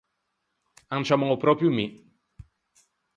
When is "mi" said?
1.75-1.85